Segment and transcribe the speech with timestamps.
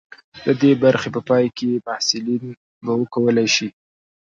[0.45, 2.43] د دې برخې په پای کې محصلین
[2.85, 3.69] به وکولی شي.